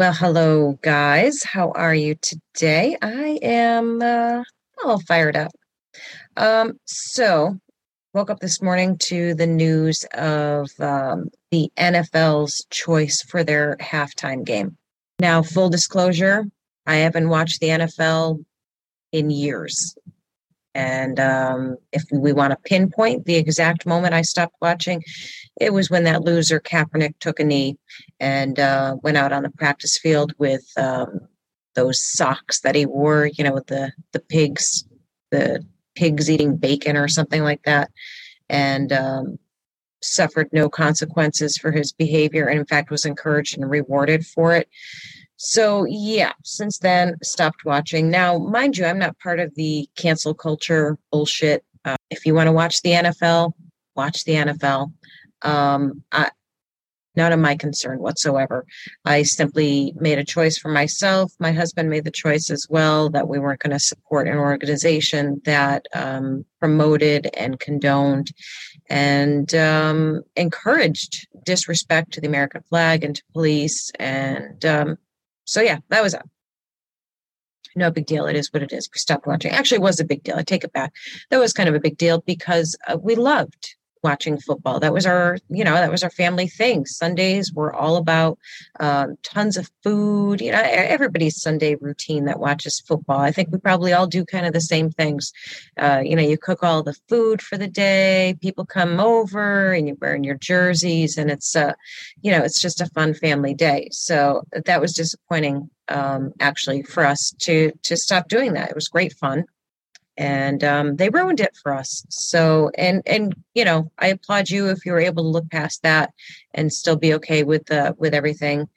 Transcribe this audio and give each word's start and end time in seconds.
Well, 0.00 0.14
hello, 0.14 0.78
guys. 0.80 1.42
How 1.42 1.72
are 1.72 1.94
you 1.94 2.14
today? 2.14 2.96
I 3.02 3.38
am 3.42 4.00
uh, 4.00 4.42
all 4.82 4.98
fired 5.00 5.36
up. 5.36 5.52
Um, 6.38 6.80
so, 6.86 7.58
woke 8.14 8.30
up 8.30 8.40
this 8.40 8.62
morning 8.62 8.96
to 9.08 9.34
the 9.34 9.46
news 9.46 10.06
of 10.14 10.70
um, 10.78 11.28
the 11.50 11.70
NFL's 11.76 12.64
choice 12.70 13.20
for 13.28 13.44
their 13.44 13.76
halftime 13.78 14.42
game. 14.42 14.78
Now, 15.18 15.42
full 15.42 15.68
disclosure, 15.68 16.46
I 16.86 16.96
haven't 16.96 17.28
watched 17.28 17.60
the 17.60 17.68
NFL 17.68 18.42
in 19.12 19.28
years. 19.28 19.94
And 20.80 21.20
um, 21.20 21.76
if 21.92 22.04
we 22.10 22.32
want 22.32 22.52
to 22.52 22.58
pinpoint 22.64 23.26
the 23.26 23.36
exact 23.36 23.84
moment 23.84 24.14
I 24.14 24.22
stopped 24.22 24.56
watching, 24.62 25.04
it 25.60 25.74
was 25.74 25.90
when 25.90 26.04
that 26.04 26.24
loser 26.24 26.58
Kaepernick 26.58 27.18
took 27.20 27.38
a 27.38 27.44
knee 27.44 27.76
and 28.18 28.58
uh, 28.58 28.96
went 29.02 29.18
out 29.18 29.30
on 29.30 29.42
the 29.42 29.50
practice 29.50 29.98
field 29.98 30.32
with 30.38 30.64
um, 30.78 31.20
those 31.74 32.02
socks 32.02 32.60
that 32.60 32.74
he 32.74 32.86
wore, 32.86 33.26
you 33.26 33.44
know, 33.44 33.52
with 33.52 33.66
the 33.66 33.92
the 34.12 34.20
pigs, 34.20 34.84
the 35.30 35.62
pigs 35.96 36.30
eating 36.30 36.56
bacon 36.56 36.96
or 36.96 37.08
something 37.08 37.42
like 37.42 37.62
that, 37.64 37.90
and 38.48 38.90
um, 38.90 39.38
suffered 40.02 40.48
no 40.50 40.70
consequences 40.70 41.58
for 41.58 41.72
his 41.72 41.92
behavior, 41.92 42.46
and 42.46 42.58
in 42.58 42.64
fact 42.64 42.90
was 42.90 43.04
encouraged 43.04 43.58
and 43.58 43.70
rewarded 43.70 44.24
for 44.24 44.54
it. 44.54 44.66
So 45.42 45.86
yeah, 45.88 46.34
since 46.44 46.76
then 46.80 47.16
stopped 47.22 47.64
watching. 47.64 48.10
Now, 48.10 48.36
mind 48.36 48.76
you, 48.76 48.84
I'm 48.84 48.98
not 48.98 49.18
part 49.20 49.40
of 49.40 49.54
the 49.54 49.88
cancel 49.96 50.34
culture 50.34 50.98
bullshit. 51.10 51.64
Uh, 51.82 51.96
if 52.10 52.26
you 52.26 52.34
want 52.34 52.48
to 52.48 52.52
watch 52.52 52.82
the 52.82 52.90
NFL, 52.90 53.54
watch 53.96 54.24
the 54.24 54.34
NFL. 54.34 54.92
Um, 55.40 56.04
I, 56.12 56.28
not 57.16 57.32
of 57.32 57.38
my 57.38 57.56
concern 57.56 58.00
whatsoever. 58.00 58.66
I 59.06 59.22
simply 59.22 59.94
made 59.96 60.18
a 60.18 60.24
choice 60.24 60.58
for 60.58 60.68
myself. 60.68 61.32
My 61.38 61.52
husband 61.52 61.88
made 61.88 62.04
the 62.04 62.10
choice 62.10 62.50
as 62.50 62.66
well 62.68 63.08
that 63.08 63.26
we 63.26 63.38
weren't 63.38 63.60
going 63.60 63.72
to 63.72 63.80
support 63.80 64.28
an 64.28 64.36
organization 64.36 65.40
that 65.46 65.86
um, 65.94 66.44
promoted 66.58 67.30
and 67.32 67.58
condoned 67.58 68.30
and 68.90 69.54
um, 69.54 70.20
encouraged 70.36 71.26
disrespect 71.46 72.12
to 72.12 72.20
the 72.20 72.28
American 72.28 72.62
flag 72.68 73.04
and 73.04 73.16
to 73.16 73.22
police 73.32 73.90
and 73.98 74.66
um, 74.66 74.98
so 75.50 75.60
yeah, 75.60 75.78
that 75.88 76.00
was 76.00 76.14
a 76.14 76.22
no 77.74 77.90
big 77.90 78.06
deal. 78.06 78.26
It 78.26 78.36
is 78.36 78.52
what 78.52 78.62
it 78.62 78.72
is. 78.72 78.88
We 78.94 78.98
stopped 78.98 79.26
watching. 79.26 79.50
Actually, 79.50 79.78
it 79.78 79.82
was 79.82 79.98
a 79.98 80.04
big 80.04 80.22
deal. 80.22 80.36
I 80.36 80.44
take 80.44 80.62
it 80.62 80.72
back. 80.72 80.92
That 81.30 81.38
was 81.38 81.52
kind 81.52 81.68
of 81.68 81.74
a 81.74 81.80
big 81.80 81.98
deal 81.98 82.20
because 82.24 82.76
uh, 82.86 82.96
we 83.02 83.16
loved 83.16 83.74
watching 84.02 84.38
football. 84.38 84.80
That 84.80 84.92
was 84.92 85.06
our, 85.06 85.38
you 85.48 85.64
know, 85.64 85.74
that 85.74 85.90
was 85.90 86.02
our 86.02 86.10
family 86.10 86.48
thing. 86.48 86.86
Sundays 86.86 87.52
were 87.52 87.74
all 87.74 87.96
about 87.96 88.38
um, 88.78 89.16
tons 89.22 89.56
of 89.56 89.70
food. 89.82 90.40
You 90.40 90.52
know, 90.52 90.62
everybody's 90.62 91.40
Sunday 91.40 91.74
routine 91.74 92.24
that 92.24 92.40
watches 92.40 92.80
football. 92.80 93.20
I 93.20 93.32
think 93.32 93.50
we 93.50 93.58
probably 93.58 93.92
all 93.92 94.06
do 94.06 94.24
kind 94.24 94.46
of 94.46 94.52
the 94.52 94.60
same 94.60 94.90
things. 94.90 95.32
Uh, 95.76 96.00
you 96.04 96.16
know, 96.16 96.22
you 96.22 96.38
cook 96.38 96.62
all 96.62 96.82
the 96.82 96.96
food 97.08 97.42
for 97.42 97.56
the 97.56 97.68
day. 97.68 98.36
People 98.40 98.64
come 98.64 99.00
over, 99.00 99.72
and 99.72 99.86
you're 99.86 99.96
wearing 100.00 100.24
your 100.24 100.36
jerseys, 100.36 101.16
and 101.18 101.30
it's, 101.30 101.54
uh, 101.54 101.74
you 102.22 102.30
know, 102.30 102.42
it's 102.42 102.60
just 102.60 102.80
a 102.80 102.86
fun 102.86 103.14
family 103.14 103.54
day. 103.54 103.88
So 103.92 104.42
that 104.52 104.80
was 104.80 104.94
disappointing, 104.94 105.70
um, 105.88 106.32
actually, 106.40 106.82
for 106.82 107.04
us 107.04 107.34
to 107.40 107.72
to 107.82 107.96
stop 107.96 108.28
doing 108.28 108.54
that. 108.54 108.70
It 108.70 108.74
was 108.74 108.88
great 108.88 109.12
fun 109.14 109.44
and 110.20 110.62
um, 110.62 110.96
they 110.96 111.08
ruined 111.08 111.40
it 111.40 111.56
for 111.56 111.72
us. 111.72 112.04
So 112.10 112.70
and 112.76 113.02
and 113.06 113.34
you 113.54 113.64
know 113.64 113.90
i 113.98 114.08
applaud 114.08 114.50
you 114.50 114.68
if 114.68 114.84
you 114.84 114.92
were 114.92 115.00
able 115.00 115.22
to 115.22 115.28
look 115.28 115.50
past 115.50 115.82
that 115.82 116.12
and 116.52 116.70
still 116.70 116.96
be 116.96 117.14
okay 117.14 117.42
with 117.42 117.72
uh, 117.72 117.94
with 117.96 118.12
everything 118.12 118.68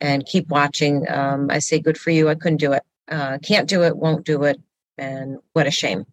and 0.00 0.26
keep 0.26 0.48
watching. 0.48 1.08
Um, 1.08 1.50
i 1.50 1.60
say 1.60 1.78
good 1.78 1.96
for 1.96 2.10
you. 2.10 2.28
I 2.28 2.34
couldn't 2.34 2.58
do 2.58 2.72
it. 2.72 2.82
Uh, 3.08 3.38
can't 3.38 3.68
do 3.68 3.84
it 3.84 3.96
won't 3.96 4.26
do 4.26 4.42
it 4.42 4.60
and 4.98 5.38
what 5.52 5.68
a 5.68 5.70
shame. 5.70 6.04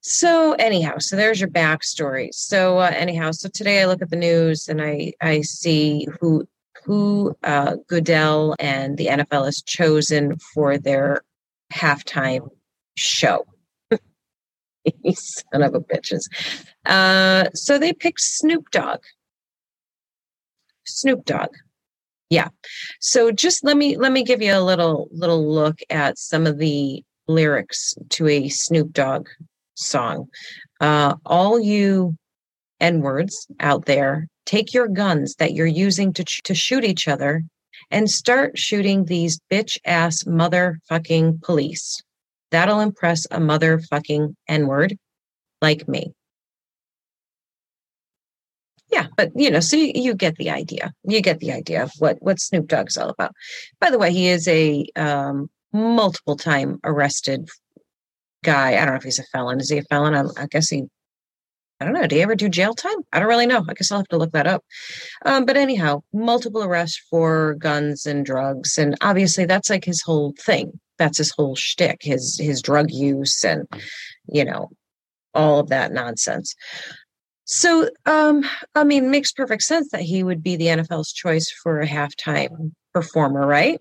So 0.00 0.54
anyhow 0.58 0.94
so 0.98 1.14
there's 1.14 1.40
your 1.40 1.50
backstory. 1.50 2.32
So 2.32 2.78
uh, 2.78 2.92
anyhow 2.94 3.30
so 3.32 3.50
today 3.50 3.82
i 3.82 3.84
look 3.84 4.00
at 4.00 4.08
the 4.08 4.16
news 4.16 4.68
and 4.68 4.80
i 4.80 5.12
i 5.20 5.42
see 5.42 6.08
who 6.18 6.48
who 6.84 7.36
uh, 7.44 7.76
goodell 7.88 8.56
and 8.58 8.96
the 8.96 9.06
nfl 9.06 9.44
has 9.44 9.60
chosen 9.62 10.38
for 10.54 10.78
their 10.78 11.22
halftime 11.72 12.48
show 12.96 13.46
son 15.14 15.62
of 15.62 15.74
a 15.74 15.80
bitches. 15.80 16.28
Uh, 16.86 17.48
so 17.54 17.78
they 17.78 17.92
picked 17.92 18.20
Snoop 18.20 18.70
Dogg. 18.70 19.00
Snoop 20.84 21.24
Dogg. 21.24 21.50
Yeah. 22.30 22.48
So 23.00 23.30
just 23.30 23.62
let 23.64 23.76
me 23.76 23.96
let 23.96 24.10
me 24.10 24.24
give 24.24 24.40
you 24.40 24.54
a 24.54 24.60
little 24.60 25.08
little 25.12 25.46
look 25.46 25.80
at 25.90 26.18
some 26.18 26.46
of 26.46 26.58
the 26.58 27.04
lyrics 27.28 27.94
to 28.10 28.26
a 28.26 28.48
Snoop 28.48 28.92
Dogg 28.92 29.28
song. 29.74 30.28
Uh, 30.80 31.14
all 31.26 31.60
you 31.60 32.16
N 32.80 33.00
words 33.00 33.46
out 33.60 33.84
there, 33.84 34.28
take 34.46 34.74
your 34.74 34.88
guns 34.88 35.34
that 35.36 35.52
you're 35.52 35.66
using 35.66 36.12
to 36.14 36.24
to 36.24 36.54
shoot 36.54 36.84
each 36.84 37.06
other, 37.06 37.44
and 37.90 38.10
start 38.10 38.58
shooting 38.58 39.04
these 39.04 39.38
bitch 39.50 39.78
ass 39.84 40.24
motherfucking 40.24 41.42
police. 41.42 42.02
That'll 42.52 42.80
impress 42.80 43.24
a 43.30 43.38
motherfucking 43.38 44.34
N 44.46 44.66
word 44.66 44.96
like 45.62 45.88
me. 45.88 46.12
Yeah, 48.90 49.06
but 49.16 49.30
you 49.34 49.50
know, 49.50 49.60
so 49.60 49.76
you, 49.76 49.92
you, 49.94 50.14
get 50.14 50.36
the 50.36 50.50
idea. 50.50 50.92
You 51.04 51.22
get 51.22 51.40
the 51.40 51.50
idea 51.50 51.82
of 51.82 51.92
what 51.98 52.18
what 52.20 52.38
Snoop 52.38 52.68
Dogg's 52.68 52.98
all 52.98 53.08
about. 53.08 53.32
By 53.80 53.90
the 53.90 53.98
way, 53.98 54.12
he 54.12 54.28
is 54.28 54.46
a 54.48 54.86
um, 54.96 55.48
multiple 55.72 56.36
time 56.36 56.78
arrested 56.84 57.48
guy. 58.44 58.76
I 58.76 58.84
don't 58.84 58.88
know 58.88 58.96
if 58.96 59.02
he's 59.02 59.18
a 59.18 59.24
felon. 59.24 59.58
Is 59.58 59.70
he 59.70 59.78
a 59.78 59.82
felon? 59.84 60.14
I, 60.14 60.42
I 60.42 60.46
guess 60.46 60.68
he. 60.68 60.84
I 61.80 61.86
don't 61.86 61.94
know. 61.94 62.02
Did 62.02 62.12
he 62.12 62.22
ever 62.22 62.34
do 62.36 62.50
jail 62.50 62.74
time? 62.74 62.98
I 63.14 63.18
don't 63.18 63.28
really 63.28 63.46
know. 63.46 63.64
I 63.66 63.72
guess 63.72 63.90
I'll 63.90 64.00
have 64.00 64.08
to 64.08 64.18
look 64.18 64.32
that 64.32 64.46
up. 64.46 64.62
Um, 65.24 65.46
but 65.46 65.56
anyhow, 65.56 66.02
multiple 66.12 66.62
arrests 66.62 67.00
for 67.08 67.54
guns 67.54 68.04
and 68.04 68.26
drugs, 68.26 68.76
and 68.76 68.94
obviously 69.00 69.46
that's 69.46 69.70
like 69.70 69.86
his 69.86 70.02
whole 70.02 70.34
thing 70.38 70.78
that's 71.02 71.18
his 71.18 71.32
whole 71.36 71.56
shtick, 71.56 71.98
his 72.02 72.38
his 72.38 72.62
drug 72.62 72.90
use 72.90 73.44
and 73.44 73.66
you 74.26 74.44
know 74.44 74.70
all 75.34 75.58
of 75.58 75.68
that 75.68 75.92
nonsense. 75.92 76.54
So, 77.44 77.90
um, 78.06 78.44
I 78.74 78.84
mean, 78.84 79.10
makes 79.10 79.32
perfect 79.32 79.62
sense 79.62 79.90
that 79.90 80.02
he 80.02 80.22
would 80.22 80.42
be 80.42 80.56
the 80.56 80.66
NFL's 80.66 81.12
choice 81.12 81.50
for 81.62 81.80
a 81.80 81.88
halftime 81.88 82.72
performer, 82.94 83.46
right? 83.46 83.80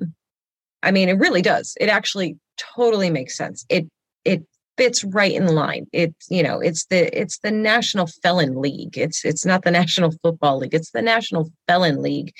I 0.82 0.92
mean, 0.92 1.10
it 1.10 1.20
really 1.20 1.44
does. 1.44 1.78
It 1.80 1.90
actually 1.90 2.38
totally 2.76 3.10
makes 3.12 3.38
sense. 3.38 3.66
It 3.70 3.88
it 4.26 4.44
fits 4.82 5.04
right 5.04 5.34
in 5.34 5.46
line. 5.46 5.86
It's 5.94 6.26
you 6.32 6.42
know, 6.42 6.60
it's 6.60 6.88
the 6.88 7.02
it's 7.20 7.38
the 7.40 7.52
National 7.52 8.08
Felon 8.08 8.60
League. 8.60 8.98
It's 8.98 9.24
it's 9.24 9.46
not 9.46 9.64
the 9.64 9.70
National 9.82 10.12
Football 10.24 10.58
League. 10.58 10.74
It's 10.74 10.90
the 10.90 11.04
National 11.04 11.52
Felon 11.68 12.02
League. 12.02 12.34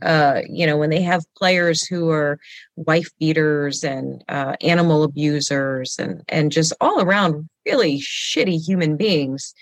Uh, 0.00 0.42
you 0.48 0.64
know, 0.64 0.76
when 0.76 0.90
they 0.90 1.02
have 1.02 1.24
players 1.36 1.84
who 1.84 2.08
are 2.10 2.38
wife 2.76 3.08
beaters 3.18 3.82
and 3.82 4.22
uh, 4.28 4.54
animal 4.60 5.02
abusers 5.02 5.96
and 5.98 6.22
and 6.28 6.52
just 6.52 6.72
all 6.80 7.00
around 7.00 7.48
really 7.66 7.98
shitty 7.98 8.64
human 8.64 8.96
beings 8.96 9.52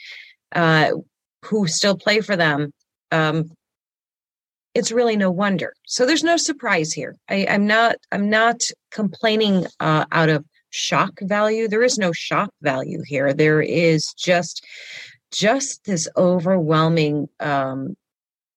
uh, 0.55 0.91
who 1.43 1.67
still 1.67 1.97
play 1.97 2.21
for 2.21 2.37
them. 2.37 2.71
Um, 3.13 3.51
it's 4.75 4.93
really 4.93 5.17
no 5.17 5.31
wonder. 5.31 5.73
So 5.87 6.05
there's 6.05 6.23
no 6.23 6.37
surprise 6.37 6.93
here. 6.93 7.17
I, 7.31 7.47
I'm 7.49 7.67
not. 7.67 7.97
I'm 8.13 8.29
not 8.29 8.61
complaining 8.91 9.67
uh, 9.81 10.05
out 10.13 10.29
of 10.29 10.45
shock 10.71 11.19
value. 11.21 11.69
There 11.69 11.83
is 11.83 11.99
no 11.99 12.13
shock 12.13 12.51
value 12.63 13.03
here. 13.05 13.33
There 13.33 13.61
is 13.61 14.13
just 14.15 14.65
just 15.33 15.85
this 15.85 16.09
overwhelming 16.17 17.29
um 17.41 17.97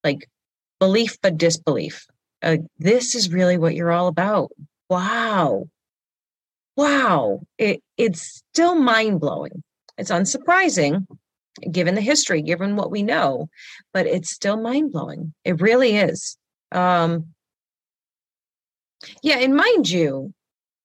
like 0.03 0.29
belief 0.79 1.17
but 1.21 1.37
disbelief. 1.37 2.07
Uh, 2.41 2.57
this 2.77 3.15
is 3.15 3.31
really 3.31 3.57
what 3.57 3.75
you're 3.75 3.91
all 3.91 4.07
about. 4.07 4.51
Wow. 4.89 5.65
Wow. 6.77 7.41
It, 7.57 7.83
it's 7.97 8.43
still 8.53 8.75
mind 8.75 9.19
blowing. 9.19 9.63
It's 9.97 10.11
unsurprising 10.11 11.05
given 11.69 11.95
the 11.95 12.01
history, 12.01 12.41
given 12.41 12.75
what 12.75 12.91
we 12.91 13.03
know, 13.03 13.49
but 13.93 14.05
it's 14.05 14.31
still 14.31 14.57
mind 14.57 14.91
blowing. 14.93 15.33
It 15.43 15.61
really 15.61 15.97
is. 15.97 16.37
Um, 16.71 17.33
yeah, 19.21 19.39
and 19.39 19.55
mind 19.55 19.89
you, 19.89 20.33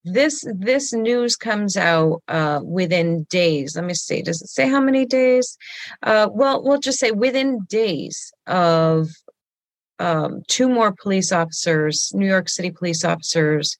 this 0.05 0.45
this 0.55 0.93
news 0.93 1.37
comes 1.37 1.77
out 1.77 2.23
uh, 2.29 2.61
within 2.63 3.25
days. 3.25 3.77
Let 3.77 3.85
me 3.85 3.95
see. 3.95 4.23
Does 4.23 4.43
it 4.43 4.49
say 4.49 4.69
how 4.69 4.81
many 4.81 5.07
days? 5.07 5.57
Uh, 6.03 6.29
well, 6.31 6.63
we'll 6.63 6.81
just 6.81 6.99
say 6.99 7.11
within 7.11 7.65
days 7.69 8.33
of 8.47 9.09
um, 9.99 10.43
two 10.49 10.69
more 10.69 10.93
police 10.93 11.33
officers, 11.33 12.13
New 12.15 12.27
York 12.27 12.49
City 12.49 12.71
police 12.71 13.05
officers, 13.05 13.79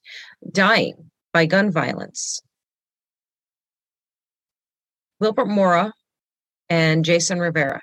dying 0.51 1.11
by 1.31 1.45
gun 1.45 1.71
violence. 1.71 2.41
Wilbert 5.19 5.47
Mora 5.47 5.93
and 6.69 7.05
Jason 7.05 7.39
Rivera. 7.39 7.81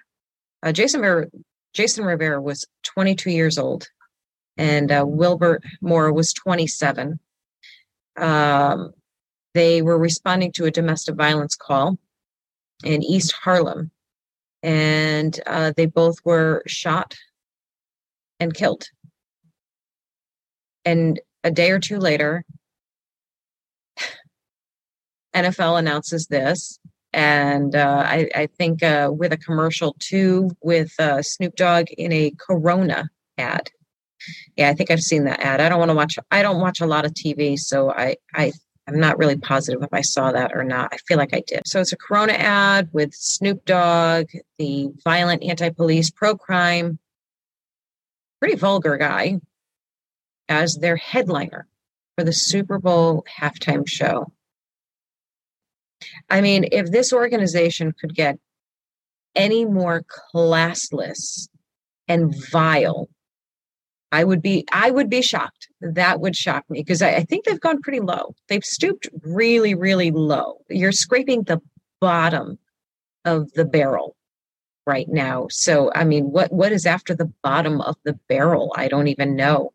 Uh, 0.63 0.73
Jason 0.73 1.31
Jason 1.73 2.05
Rivera 2.05 2.41
was 2.41 2.67
22 2.83 3.31
years 3.31 3.57
old 3.57 3.89
and 4.57 4.93
uh, 4.93 5.05
Wilbert 5.07 5.63
Mora 5.81 6.13
was 6.13 6.33
27. 6.33 7.19
Um, 8.17 8.93
they 9.55 9.83
were 9.83 9.99
responding 9.99 10.53
to 10.53 10.65
a 10.65 10.71
domestic 10.71 11.15
violence 11.15 11.55
call 11.55 11.99
in 12.85 13.03
East 13.03 13.33
Harlem, 13.33 13.91
and 14.63 15.39
uh, 15.47 15.73
they 15.77 15.87
both 15.87 16.17
were 16.25 16.63
shot 16.67 17.17
and 18.41 18.55
killed. 18.55 18.89
And 20.85 21.21
a 21.45 21.51
day 21.51 21.71
or 21.71 21.79
two 21.79 21.99
later, 21.99 22.45
NFL 25.35 25.79
announces 25.79 26.27
this, 26.27 26.79
and 27.13 27.75
uh, 27.75 28.05
I, 28.07 28.29
I, 28.35 28.47
think 28.59 28.83
uh, 28.83 29.11
with 29.13 29.33
a 29.33 29.37
commercial 29.37 29.95
too, 29.99 30.51
with 30.63 30.93
uh, 30.99 31.23
Snoop 31.23 31.57
Dogg 31.57 31.91
in 31.91 32.11
a 32.13 32.33
Corona 32.39 33.11
ad. 33.37 33.71
Yeah, 34.57 34.71
I 34.71 34.75
think 34.75 34.91
I've 34.91 35.03
seen 35.03 35.25
that 35.25 35.41
ad. 35.41 35.61
I 35.61 35.69
don't 35.69 35.79
want 35.79 35.91
to 35.91 35.95
watch. 35.95 36.19
I 36.31 36.43
don't 36.43 36.61
watch 36.61 36.81
a 36.81 36.87
lot 36.87 37.05
of 37.05 37.13
TV, 37.13 37.59
so 37.59 37.91
I 37.91 38.17
I 38.35 38.53
I'm 38.87 38.99
not 38.99 39.19
really 39.19 39.37
positive 39.37 39.83
if 39.83 39.93
I 39.93 40.01
saw 40.01 40.33
that 40.33 40.53
or 40.55 40.65
not. 40.65 40.93
I 40.93 40.97
feel 41.07 41.19
like 41.19 41.35
I 41.35 41.43
did. 41.47 41.63
So 41.67 41.81
it's 41.81 41.93
a 41.93 41.97
Corona 41.97 42.33
ad 42.33 42.89
with 42.93 43.15
Snoop 43.15 43.65
Dogg, 43.65 44.27
the 44.59 44.89
violent 45.05 45.45
anti-police, 45.45 46.11
pro-crime, 46.11 46.99
pretty 48.41 48.57
vulgar 48.57 48.97
guy, 48.97 49.41
as 50.49 50.77
their 50.77 50.97
headliner 50.97 51.69
for 52.17 52.25
the 52.25 52.33
Super 52.33 52.79
Bowl 52.79 53.25
halftime 53.41 53.89
show. 53.89 54.33
I 56.29 56.41
mean, 56.41 56.69
if 56.73 56.91
this 56.91 57.13
organization 57.13 57.93
could 57.93 58.15
get 58.15 58.39
any 59.37 59.65
more 59.65 60.03
classless 60.35 61.49
and 62.09 62.35
vile, 62.51 63.09
I 64.13 64.25
would 64.25 64.43
be 64.43 64.67
I 64.71 64.91
would 64.91 65.09
be 65.09 65.23
shocked. 65.23 65.69
That 65.81 66.21
would 66.21 66.37
shock 66.37 66.65
me 66.69 66.81
because 66.81 67.03
I, 67.03 67.17
I 67.17 67.23
think 67.25 67.45
they've 67.45 67.61
gone 67.61 67.81
pretty 67.81 68.01
low. 68.01 68.35
They've 68.49 68.65
stooped 68.65 69.09
really, 69.23 69.75
really 69.75 70.11
low. 70.11 70.59
You're 70.69 70.93
scraping 70.93 71.45
the 71.45 71.61
bottom 72.01 72.59
of 73.25 73.51
the 73.55 73.65
barrel 73.65 74.15
right 74.87 75.09
now. 75.09 75.47
So 75.51 75.91
I 75.95 76.05
mean, 76.05 76.31
what 76.31 76.53
what 76.53 76.73
is 76.73 76.85
after 76.85 77.15
the 77.15 77.33
bottom 77.43 77.81
of 77.81 77.97
the 78.05 78.13
barrel? 78.29 78.73
I 78.77 78.89
don't 78.89 79.09
even 79.09 79.35
know. 79.35 79.73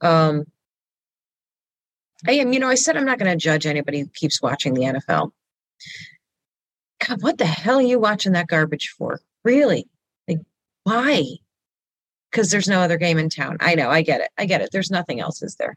Um, 0.00 0.44
I 2.26 2.32
am, 2.32 2.52
you 2.52 2.58
know, 2.58 2.68
I 2.68 2.74
said 2.74 2.96
I'm 2.96 3.04
not 3.04 3.18
going 3.18 3.30
to 3.30 3.36
judge 3.36 3.64
anybody 3.64 4.00
who 4.00 4.08
keeps 4.08 4.42
watching 4.42 4.74
the 4.74 4.82
NFL. 4.82 5.30
God, 7.06 7.22
what 7.22 7.38
the 7.38 7.46
hell 7.46 7.78
are 7.78 7.82
you 7.82 8.00
watching 8.00 8.32
that 8.32 8.48
garbage 8.48 8.92
for? 8.98 9.20
Really? 9.44 9.86
Like, 10.26 10.40
why? 10.82 11.24
Because 12.38 12.52
there's 12.52 12.68
no 12.68 12.78
other 12.78 12.98
game 12.98 13.18
in 13.18 13.28
town. 13.28 13.56
I 13.58 13.74
know, 13.74 13.90
I 13.90 14.02
get 14.02 14.20
it. 14.20 14.30
I 14.38 14.44
get 14.44 14.60
it. 14.60 14.70
There's 14.70 14.92
nothing 14.92 15.18
else, 15.18 15.42
is 15.42 15.56
there? 15.56 15.76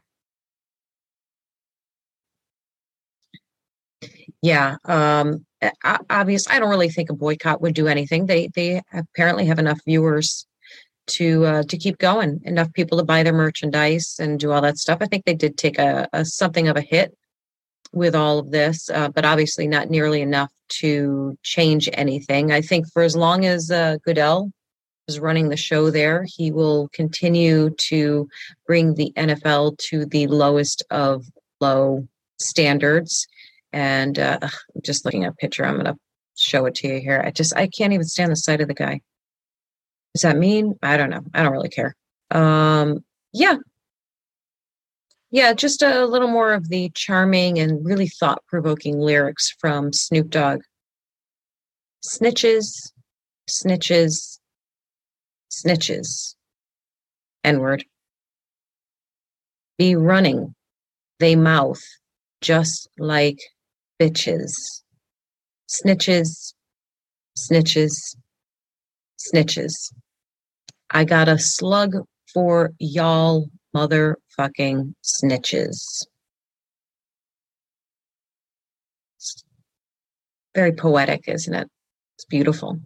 Yeah. 4.40 4.76
Um, 4.84 5.44
obvious. 6.08 6.48
I 6.48 6.60
don't 6.60 6.70
really 6.70 6.88
think 6.88 7.10
a 7.10 7.14
boycott 7.14 7.60
would 7.62 7.74
do 7.74 7.88
anything. 7.88 8.26
They 8.26 8.46
they 8.54 8.80
apparently 8.92 9.46
have 9.46 9.58
enough 9.58 9.80
viewers 9.84 10.46
to 11.08 11.44
uh, 11.46 11.62
to 11.64 11.76
keep 11.76 11.98
going. 11.98 12.40
Enough 12.44 12.72
people 12.74 12.98
to 12.98 13.04
buy 13.04 13.24
their 13.24 13.32
merchandise 13.32 14.14
and 14.20 14.38
do 14.38 14.52
all 14.52 14.62
that 14.62 14.78
stuff. 14.78 14.98
I 15.00 15.06
think 15.06 15.24
they 15.24 15.34
did 15.34 15.58
take 15.58 15.80
a, 15.80 16.08
a 16.12 16.24
something 16.24 16.68
of 16.68 16.76
a 16.76 16.80
hit 16.80 17.12
with 17.92 18.14
all 18.14 18.38
of 18.38 18.52
this, 18.52 18.88
uh, 18.88 19.08
but 19.08 19.24
obviously 19.24 19.66
not 19.66 19.90
nearly 19.90 20.22
enough 20.22 20.52
to 20.68 21.36
change 21.42 21.88
anything. 21.92 22.52
I 22.52 22.60
think 22.60 22.86
for 22.92 23.02
as 23.02 23.16
long 23.16 23.46
as 23.46 23.68
uh, 23.68 23.96
Goodell 24.04 24.52
is 25.08 25.20
running 25.20 25.48
the 25.48 25.56
show 25.56 25.90
there, 25.90 26.24
he 26.26 26.50
will 26.50 26.88
continue 26.92 27.70
to 27.70 28.28
bring 28.66 28.94
the 28.94 29.12
NFL 29.16 29.78
to 29.78 30.06
the 30.06 30.26
lowest 30.26 30.84
of 30.90 31.24
low 31.60 32.06
standards. 32.38 33.26
And 33.72 34.18
uh, 34.18 34.38
just 34.82 35.04
looking 35.04 35.24
at 35.24 35.32
a 35.32 35.36
picture, 35.36 35.64
I'm 35.64 35.74
going 35.74 35.86
to 35.86 35.96
show 36.36 36.66
it 36.66 36.74
to 36.76 36.88
you 36.88 37.00
here. 37.00 37.22
I 37.24 37.30
just 37.30 37.56
I 37.56 37.66
can't 37.68 37.92
even 37.92 38.06
stand 38.06 38.32
the 38.32 38.36
sight 38.36 38.60
of 38.60 38.68
the 38.68 38.74
guy. 38.74 39.00
Does 40.14 40.22
that 40.22 40.36
mean? 40.36 40.74
I 40.82 40.96
don't 40.96 41.10
know. 41.10 41.22
I 41.32 41.42
don't 41.42 41.52
really 41.52 41.70
care. 41.70 41.96
Um, 42.30 43.04
yeah, 43.32 43.56
yeah, 45.32 45.54
just 45.54 45.82
a 45.82 46.04
little 46.04 46.28
more 46.28 46.52
of 46.52 46.68
the 46.68 46.90
charming 46.94 47.58
and 47.58 47.84
really 47.86 48.06
thought 48.06 48.44
provoking 48.46 48.98
lyrics 48.98 49.50
from 49.58 49.90
Snoop 49.90 50.28
Dogg. 50.28 50.60
Snitches, 52.04 52.92
snitches, 53.48 54.31
snitches. 55.52 56.34
N 57.44 57.60
word. 57.60 57.84
Be 59.78 59.96
running, 59.96 60.54
they 61.18 61.36
mouth 61.36 61.82
just 62.40 62.88
like 62.98 63.38
bitches. 64.00 64.52
Snitches, 65.68 66.54
snitches, 67.38 68.16
snitches. 69.18 69.92
I 70.90 71.04
got 71.04 71.28
a 71.28 71.38
slug 71.38 71.96
for 72.32 72.72
y'all 72.78 73.48
motherfucking 73.74 74.94
snitches. 75.02 76.06
Very 80.54 80.72
poetic, 80.72 81.24
isn't 81.28 81.54
it? 81.54 81.68
It's 82.16 82.26
beautiful. 82.26 82.78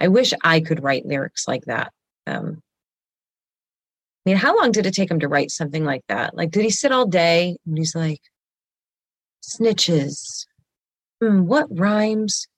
I 0.00 0.08
wish 0.08 0.32
I 0.42 0.60
could 0.60 0.82
write 0.82 1.06
lyrics 1.06 1.48
like 1.48 1.64
that. 1.66 1.92
Um, 2.26 2.62
I 4.26 4.30
mean, 4.30 4.36
how 4.36 4.56
long 4.56 4.72
did 4.72 4.86
it 4.86 4.94
take 4.94 5.10
him 5.10 5.20
to 5.20 5.28
write 5.28 5.50
something 5.50 5.84
like 5.84 6.02
that? 6.08 6.36
Like, 6.36 6.50
did 6.50 6.64
he 6.64 6.70
sit 6.70 6.92
all 6.92 7.06
day 7.06 7.56
and 7.64 7.78
he's 7.78 7.94
like, 7.94 8.20
snitches? 9.42 10.46
Hmm, 11.20 11.46
what 11.46 11.66
rhymes 11.70 12.48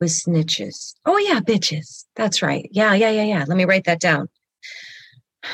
with 0.00 0.10
snitches? 0.10 0.94
Oh, 1.04 1.18
yeah, 1.18 1.40
bitches. 1.40 2.06
That's 2.16 2.42
right. 2.42 2.68
Yeah, 2.72 2.94
yeah, 2.94 3.10
yeah, 3.10 3.24
yeah. 3.24 3.44
Let 3.46 3.56
me 3.56 3.64
write 3.64 3.84
that 3.84 4.00
down. 4.00 4.28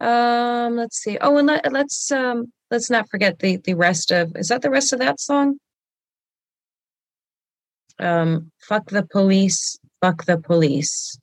Um, 0.00 0.76
let's 0.76 0.98
see. 0.98 1.16
Oh, 1.18 1.38
and 1.38 1.46
let, 1.46 1.72
let's 1.72 2.10
um 2.10 2.52
let's 2.70 2.90
not 2.90 3.08
forget 3.08 3.38
the 3.38 3.56
the 3.58 3.74
rest 3.74 4.10
of 4.10 4.36
is 4.36 4.48
that 4.48 4.60
the 4.60 4.68
rest 4.68 4.92
of 4.92 4.98
that 4.98 5.18
song? 5.18 5.58
Um, 7.98 8.50
fuck 8.60 8.90
the 8.90 9.06
police, 9.06 9.78
fuck 10.04 10.26
the 10.26 10.36
police. 10.36 11.18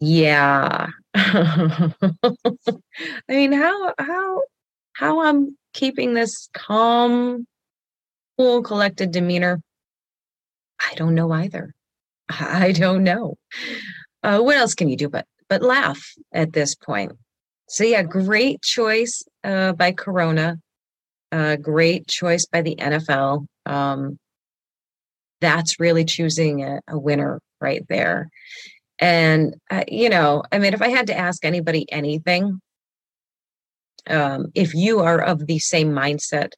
yeah. 0.00 0.86
I 1.14 1.90
mean, 3.28 3.52
how 3.52 3.94
how 3.98 4.42
how 4.92 5.22
I'm 5.22 5.56
keeping 5.72 6.14
this 6.14 6.48
calm, 6.54 7.48
cool, 8.36 8.62
collected 8.62 9.10
demeanor. 9.10 9.60
I 10.78 10.94
don't 10.94 11.16
know 11.16 11.32
either. 11.32 11.74
I 12.28 12.70
don't 12.70 13.02
know 13.02 13.34
uh, 14.22 14.38
what 14.38 14.56
else 14.56 14.74
can 14.74 14.88
you 14.88 14.96
do 14.96 15.08
but 15.08 15.26
but 15.48 15.62
laugh 15.62 16.14
at 16.32 16.52
this 16.52 16.76
point? 16.76 17.12
So 17.68 17.82
yeah, 17.82 18.04
great 18.04 18.62
choice 18.62 19.24
uh, 19.42 19.72
by 19.72 19.90
Corona. 19.92 20.58
Uh, 21.32 21.56
great 21.56 22.06
choice 22.06 22.46
by 22.46 22.62
the 22.62 22.76
NFL. 22.76 23.46
Um, 23.66 24.18
that's 25.40 25.80
really 25.80 26.04
choosing 26.04 26.62
a, 26.62 26.80
a, 26.88 26.98
winner 26.98 27.40
right 27.60 27.84
there. 27.88 28.28
And 28.98 29.54
uh, 29.70 29.84
you 29.88 30.08
know, 30.08 30.42
I 30.50 30.58
mean, 30.58 30.74
if 30.74 30.82
I 30.82 30.88
had 30.88 31.06
to 31.08 31.16
ask 31.16 31.44
anybody 31.44 31.90
anything, 31.90 32.60
um, 34.08 34.46
if 34.54 34.74
you 34.74 35.00
are 35.00 35.20
of 35.20 35.46
the 35.46 35.58
same 35.58 35.92
mindset 35.92 36.52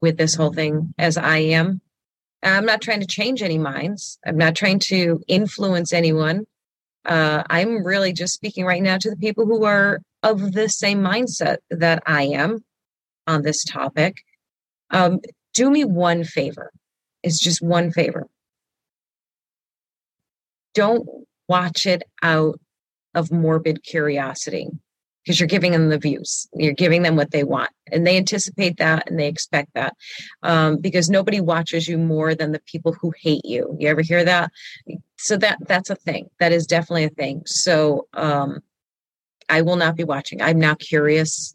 with 0.00 0.16
this 0.16 0.34
whole 0.34 0.52
thing 0.52 0.94
as 0.98 1.18
I 1.18 1.38
am, 1.38 1.80
I'm 2.42 2.64
not 2.64 2.80
trying 2.80 3.00
to 3.00 3.06
change 3.06 3.42
any 3.42 3.58
minds. 3.58 4.18
I'm 4.26 4.38
not 4.38 4.54
trying 4.54 4.78
to 4.90 5.22
influence 5.28 5.92
anyone 5.92 6.46
uh, 7.04 7.42
I'm 7.48 7.84
really 7.84 8.12
just 8.12 8.34
speaking 8.34 8.64
right 8.64 8.82
now 8.82 8.98
to 8.98 9.10
the 9.10 9.16
people 9.16 9.46
who 9.46 9.64
are 9.64 10.00
of 10.22 10.52
the 10.52 10.68
same 10.68 11.00
mindset 11.00 11.58
that 11.70 12.02
I 12.06 12.24
am 12.24 12.64
on 13.26 13.42
this 13.42 13.64
topic. 13.64 14.18
Um, 14.90 15.20
do 15.54 15.70
me 15.70 15.84
one 15.84 16.24
favor. 16.24 16.70
It's 17.22 17.38
just 17.38 17.62
one 17.62 17.90
favor. 17.90 18.26
Don't 20.74 21.08
watch 21.48 21.86
it 21.86 22.02
out 22.22 22.60
of 23.14 23.32
morbid 23.32 23.82
curiosity 23.82 24.68
because 25.24 25.38
you're 25.38 25.46
giving 25.46 25.72
them 25.72 25.88
the 25.88 25.98
views. 25.98 26.48
You're 26.54 26.72
giving 26.72 27.02
them 27.02 27.16
what 27.16 27.30
they 27.30 27.44
want 27.44 27.70
and 27.90 28.06
they 28.06 28.16
anticipate 28.16 28.78
that 28.78 29.10
and 29.10 29.18
they 29.18 29.28
expect 29.28 29.74
that. 29.74 29.94
Um, 30.42 30.78
because 30.78 31.10
nobody 31.10 31.40
watches 31.40 31.88
you 31.88 31.98
more 31.98 32.34
than 32.34 32.52
the 32.52 32.62
people 32.66 32.92
who 32.92 33.12
hate 33.20 33.44
you. 33.44 33.76
You 33.78 33.88
ever 33.88 34.00
hear 34.00 34.24
that? 34.24 34.50
So 35.18 35.36
that 35.38 35.58
that's 35.66 35.90
a 35.90 35.96
thing. 35.96 36.30
That 36.38 36.52
is 36.52 36.66
definitely 36.66 37.04
a 37.04 37.10
thing. 37.10 37.42
So 37.46 38.06
um, 38.14 38.60
i 39.50 39.62
will 39.62 39.76
not 39.76 39.96
be 39.96 40.04
watching. 40.04 40.40
I'm 40.40 40.58
now 40.58 40.74
curious. 40.74 41.54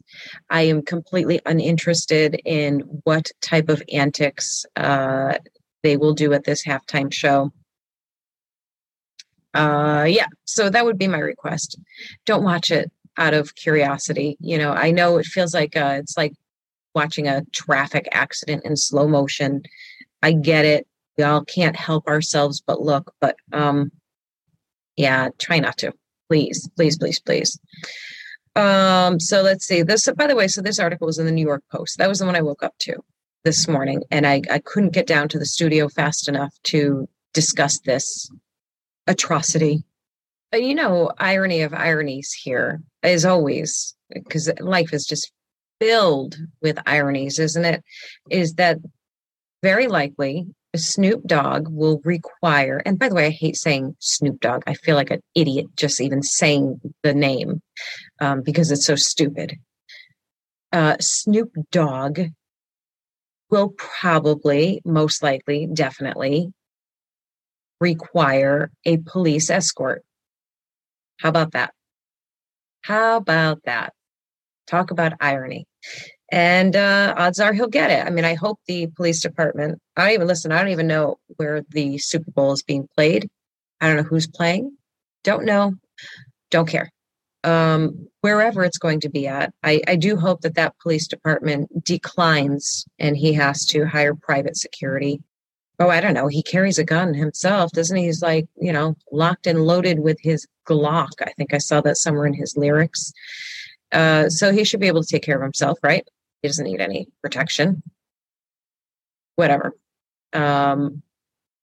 I 0.50 0.62
am 0.62 0.82
completely 0.82 1.40
uninterested 1.46 2.40
in 2.44 2.80
what 3.04 3.30
type 3.40 3.68
of 3.68 3.82
antics 3.92 4.66
uh, 4.76 5.38
they 5.86 5.96
will 5.96 6.14
do 6.14 6.32
at 6.32 6.44
this 6.44 6.64
halftime 6.66 7.12
show 7.12 7.52
uh, 9.56 10.04
yeah, 10.04 10.26
so 10.44 10.68
that 10.68 10.84
would 10.84 10.98
be 10.98 11.08
my 11.08 11.18
request. 11.18 11.78
Don't 12.26 12.44
watch 12.44 12.70
it 12.70 12.92
out 13.16 13.32
of 13.32 13.54
curiosity. 13.54 14.36
You 14.38 14.58
know, 14.58 14.72
I 14.72 14.90
know 14.90 15.16
it 15.16 15.24
feels 15.24 15.54
like 15.54 15.74
uh, 15.74 15.96
it's 15.98 16.14
like 16.14 16.34
watching 16.94 17.26
a 17.26 17.42
traffic 17.52 18.06
accident 18.12 18.66
in 18.66 18.76
slow 18.76 19.08
motion. 19.08 19.62
I 20.22 20.32
get 20.32 20.66
it. 20.66 20.86
We 21.16 21.24
all 21.24 21.42
can't 21.42 21.74
help 21.74 22.06
ourselves 22.06 22.60
but 22.60 22.82
look, 22.82 23.14
but 23.18 23.36
um, 23.50 23.92
yeah, 24.96 25.30
try 25.38 25.58
not 25.58 25.78
to. 25.78 25.94
Please, 26.28 26.68
please, 26.76 26.98
please, 26.98 27.18
please. 27.18 27.58
Um, 28.56 29.18
so 29.18 29.40
let's 29.40 29.66
see. 29.66 29.80
This, 29.80 30.06
by 30.18 30.26
the 30.26 30.36
way, 30.36 30.48
so 30.48 30.60
this 30.60 30.78
article 30.78 31.06
was 31.06 31.18
in 31.18 31.24
the 31.24 31.32
New 31.32 31.46
York 31.46 31.64
Post. 31.72 31.96
That 31.96 32.10
was 32.10 32.18
the 32.18 32.26
one 32.26 32.36
I 32.36 32.42
woke 32.42 32.62
up 32.62 32.74
to 32.80 33.02
this 33.46 33.68
morning, 33.68 34.02
and 34.10 34.26
I, 34.26 34.42
I 34.50 34.58
couldn't 34.58 34.92
get 34.92 35.06
down 35.06 35.28
to 35.28 35.38
the 35.38 35.46
studio 35.46 35.88
fast 35.88 36.28
enough 36.28 36.52
to 36.64 37.08
discuss 37.32 37.78
this 37.78 38.28
atrocity. 39.06 39.84
But 40.50 40.64
you 40.64 40.74
know, 40.74 41.12
irony 41.16 41.60
of 41.60 41.72
ironies 41.72 42.32
here, 42.32 42.82
as 43.04 43.24
always, 43.24 43.94
because 44.12 44.50
life 44.58 44.92
is 44.92 45.06
just 45.06 45.30
filled 45.80 46.36
with 46.60 46.76
ironies, 46.86 47.38
isn't 47.38 47.64
it? 47.64 47.84
Is 48.30 48.54
that 48.54 48.78
very 49.62 49.86
likely 49.86 50.48
Snoop 50.74 51.22
Dogg 51.24 51.68
will 51.70 52.00
require, 52.04 52.82
and 52.84 52.98
by 52.98 53.08
the 53.08 53.14
way, 53.14 53.26
I 53.26 53.30
hate 53.30 53.56
saying 53.56 53.94
Snoop 54.00 54.40
Dogg. 54.40 54.64
I 54.66 54.74
feel 54.74 54.96
like 54.96 55.12
an 55.12 55.22
idiot 55.36 55.66
just 55.76 56.00
even 56.00 56.20
saying 56.20 56.80
the 57.04 57.14
name 57.14 57.62
um, 58.20 58.42
because 58.42 58.72
it's 58.72 58.86
so 58.86 58.96
stupid. 58.96 59.54
Uh, 60.72 60.96
Snoop 60.98 61.52
Dogg 61.70 62.18
will 63.50 63.70
probably, 63.76 64.80
most 64.84 65.22
likely, 65.22 65.68
definitely 65.72 66.52
require 67.80 68.70
a 68.84 68.96
police 68.98 69.50
escort. 69.50 70.02
How 71.18 71.28
about 71.28 71.52
that? 71.52 71.72
How 72.82 73.16
about 73.16 73.62
that? 73.64 73.92
Talk 74.66 74.90
about 74.90 75.14
irony. 75.20 75.66
And 76.30 76.74
uh, 76.74 77.14
odds 77.16 77.38
are 77.38 77.52
he'll 77.52 77.68
get 77.68 77.90
it. 77.90 78.04
I 78.04 78.10
mean, 78.10 78.24
I 78.24 78.34
hope 78.34 78.58
the 78.66 78.88
police 78.88 79.22
department, 79.22 79.78
I 79.96 80.04
don't 80.04 80.14
even 80.14 80.26
listen, 80.26 80.52
I 80.52 80.58
don't 80.58 80.72
even 80.72 80.88
know 80.88 81.18
where 81.36 81.62
the 81.70 81.98
Super 81.98 82.30
Bowl 82.32 82.52
is 82.52 82.62
being 82.62 82.88
played. 82.96 83.28
I 83.80 83.86
don't 83.86 83.96
know 83.96 84.02
who's 84.02 84.26
playing. 84.26 84.76
Don't 85.22 85.44
know. 85.44 85.74
Don't 86.50 86.68
care. 86.68 86.90
Um, 87.46 88.08
wherever 88.22 88.64
it's 88.64 88.78
going 88.78 89.00
to 89.00 89.08
be 89.08 89.26
at, 89.28 89.54
I, 89.62 89.80
I 89.86 89.94
do 89.96 90.16
hope 90.16 90.40
that 90.40 90.56
that 90.56 90.76
police 90.82 91.06
department 91.06 91.84
declines 91.84 92.84
and 92.98 93.16
he 93.16 93.32
has 93.34 93.64
to 93.66 93.86
hire 93.86 94.14
private 94.14 94.56
security 94.56 95.22
oh, 95.78 95.90
I 95.90 96.00
don't 96.00 96.14
know, 96.14 96.28
he 96.28 96.42
carries 96.42 96.78
a 96.78 96.84
gun 96.84 97.12
himself, 97.14 97.70
doesn't 97.72 97.96
he? 97.96 98.04
He's 98.04 98.22
like, 98.22 98.48
you 98.56 98.72
know, 98.72 98.96
locked 99.12 99.46
and 99.46 99.64
loaded 99.64 99.98
with 99.98 100.18
his 100.20 100.46
Glock. 100.66 101.10
I 101.20 101.32
think 101.36 101.52
I 101.52 101.58
saw 101.58 101.80
that 101.82 101.96
somewhere 101.96 102.26
in 102.26 102.34
his 102.34 102.56
lyrics. 102.56 103.12
Uh, 103.92 104.28
so 104.28 104.52
he 104.52 104.64
should 104.64 104.80
be 104.80 104.88
able 104.88 105.02
to 105.02 105.08
take 105.08 105.22
care 105.22 105.36
of 105.36 105.42
himself, 105.42 105.78
right? 105.82 106.06
He 106.42 106.48
doesn't 106.48 106.64
need 106.64 106.80
any 106.80 107.08
protection. 107.22 107.82
Whatever. 109.36 109.76
Um, 110.32 111.02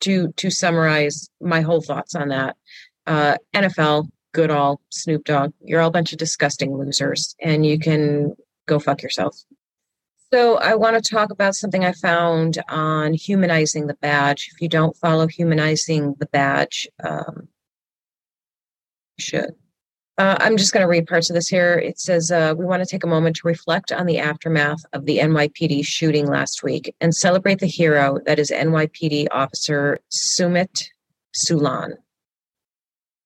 to 0.01 0.31
to 0.33 0.49
summarize 0.49 1.29
my 1.41 1.61
whole 1.61 1.81
thoughts 1.81 2.13
on 2.15 2.29
that, 2.29 2.55
uh, 3.07 3.37
NFL, 3.53 4.09
Goodell, 4.33 4.81
Snoop 4.89 5.23
Dogg, 5.25 5.53
you're 5.63 5.79
all 5.79 5.89
a 5.89 5.91
bunch 5.91 6.11
of 6.11 6.19
disgusting 6.19 6.75
losers, 6.75 7.35
and 7.39 7.65
you 7.65 7.79
can 7.79 8.35
go 8.67 8.79
fuck 8.79 9.01
yourself. 9.01 9.37
So, 10.33 10.57
I 10.57 10.73
want 10.73 11.01
to 11.01 11.11
talk 11.11 11.29
about 11.29 11.55
something 11.55 11.85
I 11.85 11.91
found 11.91 12.61
on 12.67 13.13
humanizing 13.13 13.85
the 13.85 13.93
badge. 13.93 14.49
If 14.51 14.61
you 14.61 14.67
don't 14.67 14.97
follow 14.97 15.27
humanizing 15.27 16.15
the 16.19 16.25
badge, 16.25 16.87
um, 17.03 17.47
should. 19.19 19.51
Uh, 20.17 20.37
I'm 20.39 20.57
just 20.57 20.73
going 20.73 20.81
to 20.81 20.87
read 20.87 21.07
parts 21.07 21.29
of 21.29 21.33
this 21.33 21.47
here. 21.47 21.73
It 21.73 21.99
says, 21.99 22.31
uh, 22.31 22.53
We 22.55 22.65
want 22.65 22.83
to 22.83 22.89
take 22.89 23.03
a 23.03 23.07
moment 23.07 23.35
to 23.37 23.47
reflect 23.47 23.91
on 23.91 24.05
the 24.05 24.19
aftermath 24.19 24.83
of 24.93 25.05
the 25.05 25.17
NYPD 25.17 25.85
shooting 25.85 26.27
last 26.27 26.61
week 26.63 26.95
and 27.01 27.15
celebrate 27.15 27.59
the 27.59 27.67
hero 27.67 28.19
that 28.25 28.37
is 28.37 28.51
NYPD 28.51 29.27
officer 29.31 29.99
Sumit 30.11 30.85
Sulan. 31.35 31.93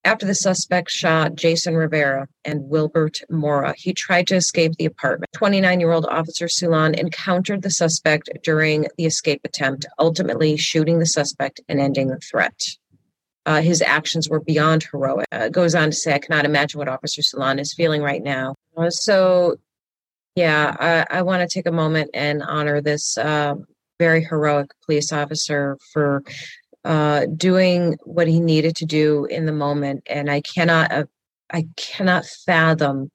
After 0.08 0.26
the 0.26 0.36
suspect 0.36 0.90
shot 0.90 1.36
Jason 1.36 1.76
Rivera 1.76 2.30
and 2.46 2.70
Wilbert 2.70 3.20
Mora, 3.30 3.74
he 3.78 3.94
tried 3.94 4.26
to 4.28 4.38
escape 4.38 4.72
the 4.78 4.86
apartment. 4.86 5.30
29 5.34 5.82
year 5.82 5.92
old 5.92 6.06
Officer 6.06 6.46
Sulan 6.46 6.98
encountered 6.98 7.62
the 7.62 7.70
suspect 7.70 8.30
during 8.42 8.88
the 8.98 9.04
escape 9.04 9.42
attempt, 9.44 9.86
ultimately 10.00 10.56
shooting 10.56 11.00
the 11.00 11.06
suspect 11.06 11.60
and 11.68 11.82
ending 11.82 12.08
the 12.08 12.20
threat. 12.20 12.58
Uh, 13.46 13.62
his 13.62 13.82
actions 13.82 14.30
were 14.30 14.40
beyond 14.40 14.88
heroic. 14.90 15.26
Uh, 15.34 15.50
goes 15.50 15.76
on 15.76 15.90
to 15.90 15.96
say, 15.98 16.14
I 16.14 16.20
cannot 16.20 16.46
imagine 16.46 16.78
what 16.78 16.88
Officer 16.88 17.22
Sulan 17.22 17.60
is 17.60 17.74
feeling 17.74 18.02
right 18.02 18.24
now. 18.24 18.56
Uh, 18.78 18.90
so, 18.90 19.58
yeah, 20.38 21.06
I, 21.12 21.18
I 21.18 21.22
want 21.24 21.42
to 21.42 21.54
take 21.54 21.68
a 21.68 21.72
moment 21.72 22.12
and 22.14 22.42
honor 22.44 22.80
this 22.80 23.18
uh, 23.18 23.56
very 24.00 24.24
heroic 24.24 24.72
police 24.86 25.12
officer 25.12 25.78
for 25.92 26.24
uh, 26.88 27.26
doing 27.36 27.98
what 28.06 28.30
he 28.30 28.40
needed 28.40 28.74
to 28.78 28.86
do 28.86 29.26
in 29.26 29.46
the 29.46 29.52
moment. 29.52 30.02
And 30.10 30.32
I 30.32 30.40
cannot, 30.40 30.90
uh, 30.90 31.04
I 31.52 31.68
cannot 31.76 32.26
fathom 32.26 33.12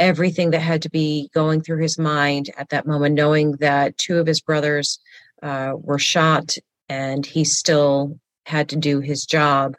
everything 0.00 0.50
that 0.50 0.62
had 0.62 0.82
to 0.82 0.90
be 0.90 1.30
going 1.32 1.60
through 1.60 1.80
his 1.80 1.96
mind 1.96 2.50
at 2.58 2.70
that 2.70 2.88
moment, 2.88 3.14
knowing 3.14 3.52
that 3.60 3.96
two 3.98 4.18
of 4.18 4.26
his 4.26 4.40
brothers 4.40 4.98
uh, 5.44 5.74
were 5.76 6.00
shot 6.00 6.56
and 6.88 7.24
he 7.24 7.44
still 7.44 8.18
had 8.46 8.68
to 8.70 8.76
do 8.76 8.98
his 8.98 9.24
job. 9.24 9.76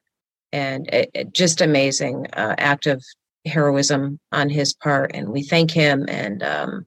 And 0.53 0.87
it, 0.87 1.11
it 1.13 1.33
just 1.33 1.59
amazing 1.59 2.25
uh, 2.31 2.55
act 2.57 2.85
of 2.85 3.03
heroism 3.45 4.17
on 4.31 4.47
his 4.47 4.73
part. 4.73 5.11
And 5.13 5.27
we 5.27 5.43
thank 5.43 5.71
him 5.71 6.05
and 6.07 6.41
um, 6.41 6.85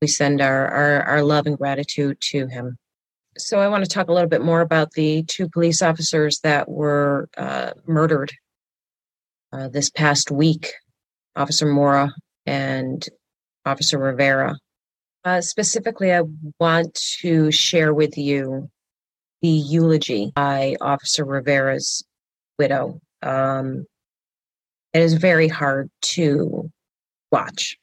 we 0.00 0.06
send 0.06 0.40
our, 0.40 0.68
our, 0.68 1.02
our 1.02 1.22
love 1.24 1.48
and 1.48 1.58
gratitude 1.58 2.18
to 2.30 2.46
him 2.46 2.78
so 3.36 3.58
I 3.58 3.68
want 3.68 3.84
to 3.84 3.90
talk 3.90 4.08
a 4.08 4.12
little 4.12 4.28
bit 4.28 4.42
more 4.42 4.60
about 4.60 4.92
the 4.92 5.24
two 5.24 5.48
police 5.48 5.82
officers 5.82 6.40
that 6.40 6.68
were 6.68 7.28
uh, 7.36 7.72
murdered 7.86 8.32
uh, 9.52 9.68
this 9.68 9.90
past 9.90 10.30
week, 10.30 10.72
Officer 11.36 11.66
Mora 11.66 12.12
and 12.46 13.04
Officer 13.64 13.98
Rivera. 13.98 14.56
Uh, 15.24 15.40
specifically, 15.40 16.12
I 16.12 16.22
want 16.60 16.94
to 17.20 17.50
share 17.50 17.94
with 17.94 18.18
you 18.18 18.68
the 19.42 19.48
eulogy 19.48 20.32
by 20.34 20.76
Officer 20.80 21.24
Rivera's 21.24 22.04
widow. 22.58 23.00
Um, 23.22 23.86
it 24.92 25.02
is 25.02 25.14
very 25.14 25.48
hard 25.48 25.90
to 26.02 26.70
watch 27.32 27.76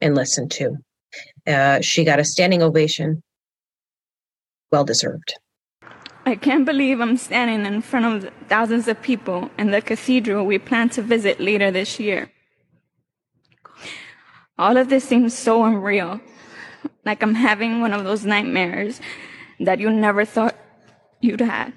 and 0.00 0.14
listen 0.14 0.48
to. 0.48 0.76
Uh, 1.46 1.80
she 1.80 2.04
got 2.04 2.18
a 2.18 2.24
standing 2.24 2.62
ovation 2.62 3.22
well 4.70 4.84
deserved. 4.84 5.34
I 6.24 6.34
can't 6.34 6.64
believe 6.64 7.00
I'm 7.00 7.16
standing 7.16 7.72
in 7.72 7.82
front 7.82 8.24
of 8.24 8.32
thousands 8.48 8.88
of 8.88 9.00
people 9.00 9.50
in 9.58 9.70
the 9.70 9.80
cathedral 9.80 10.44
we 10.44 10.58
plan 10.58 10.88
to 10.90 11.02
visit 11.02 11.40
later 11.40 11.70
this 11.70 12.00
year. 12.00 12.30
All 14.58 14.76
of 14.76 14.88
this 14.88 15.04
seems 15.04 15.34
so 15.38 15.64
unreal, 15.64 16.20
like 17.04 17.22
I'm 17.22 17.34
having 17.34 17.80
one 17.80 17.92
of 17.92 18.04
those 18.04 18.24
nightmares 18.24 19.00
that 19.60 19.78
you 19.78 19.90
never 19.90 20.24
thought 20.24 20.56
you'd 21.20 21.40
had. 21.40 21.72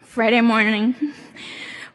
Friday 0.00 0.40
morning, 0.40 0.94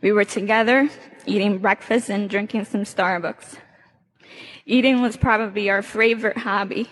we 0.01 0.11
were 0.11 0.25
together 0.25 0.89
eating 1.25 1.59
breakfast 1.59 2.09
and 2.09 2.29
drinking 2.29 2.65
some 2.65 2.83
Starbucks. 2.83 3.57
Eating 4.65 5.01
was 5.01 5.15
probably 5.15 5.69
our 5.69 5.81
favorite 5.81 6.37
hobby, 6.37 6.89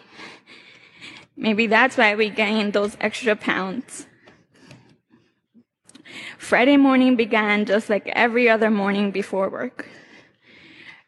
Maybe 1.35 1.67
that's 1.67 1.97
why 1.97 2.15
we 2.15 2.29
gained 2.29 2.73
those 2.73 2.95
extra 3.01 3.35
pounds. 3.35 4.05
Friday 6.37 6.77
morning 6.77 7.15
began 7.15 7.65
just 7.65 7.89
like 7.89 8.07
every 8.07 8.49
other 8.49 8.69
morning 8.69 9.11
before 9.11 9.49
work. 9.49 9.87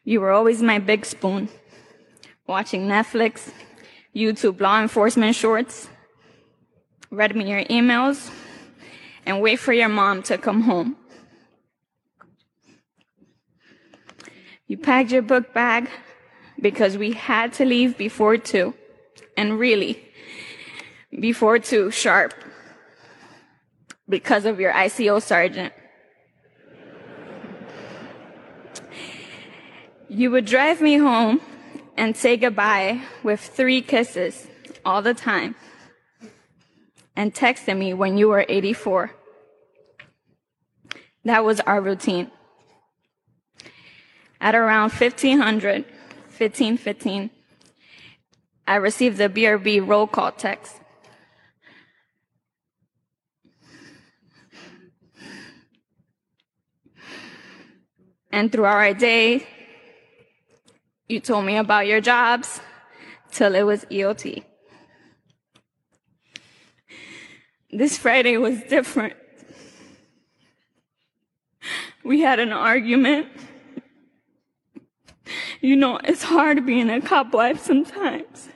You 0.04 0.20
were 0.20 0.32
always 0.32 0.62
my 0.62 0.78
big 0.78 1.04
spoon, 1.04 1.48
watching 2.46 2.88
Netflix, 2.88 3.52
YouTube 4.14 4.60
law 4.60 4.80
enforcement 4.80 5.36
shorts, 5.36 5.88
read 7.10 7.36
me 7.36 7.50
your 7.50 7.64
emails, 7.64 8.30
and 9.24 9.40
wait 9.40 9.56
for 9.56 9.72
your 9.72 9.88
mom 9.88 10.22
to 10.24 10.38
come 10.38 10.62
home. 10.62 10.96
You 14.66 14.78
packed 14.78 15.12
your 15.12 15.22
book 15.22 15.52
bag 15.52 15.88
because 16.60 16.96
we 16.96 17.12
had 17.12 17.52
to 17.54 17.64
leave 17.64 17.96
before 17.96 18.36
two. 18.36 18.74
And 19.36 19.58
really, 19.58 20.05
before 21.18 21.58
two 21.58 21.90
sharp 21.90 22.34
because 24.08 24.44
of 24.44 24.60
your 24.60 24.72
ICO 24.72 25.20
sergeant. 25.20 25.72
You 30.08 30.30
would 30.30 30.44
drive 30.44 30.80
me 30.80 30.98
home 30.98 31.40
and 31.96 32.16
say 32.16 32.36
goodbye 32.36 33.02
with 33.22 33.40
three 33.40 33.82
kisses 33.82 34.46
all 34.84 35.02
the 35.02 35.14
time 35.14 35.56
and 37.16 37.34
texted 37.34 37.76
me 37.76 37.94
when 37.94 38.16
you 38.16 38.28
were 38.28 38.44
84. 38.48 39.12
That 41.24 41.44
was 41.44 41.60
our 41.60 41.80
routine. 41.80 42.30
At 44.40 44.54
around 44.54 44.92
1500, 44.92 45.84
1515, 45.84 47.30
I 48.68 48.76
received 48.76 49.16
the 49.16 49.28
BRB 49.28 49.86
roll 49.86 50.06
call 50.06 50.30
text. 50.30 50.80
And 58.36 58.52
throughout 58.52 58.76
our 58.76 58.92
day, 58.92 59.46
you 61.08 61.20
told 61.20 61.46
me 61.46 61.56
about 61.56 61.86
your 61.86 62.02
jobs 62.02 62.60
till 63.30 63.54
it 63.54 63.62
was 63.62 63.86
EOT. 63.86 64.44
This 67.70 67.96
Friday 67.96 68.36
was 68.36 68.62
different. 68.64 69.14
We 72.04 72.20
had 72.20 72.38
an 72.38 72.52
argument. 72.52 73.28
You 75.62 75.74
know, 75.74 75.98
it's 76.04 76.24
hard 76.24 76.66
being 76.66 76.90
a 76.90 77.00
cop 77.00 77.32
wife 77.32 77.60
sometimes. 77.60 78.50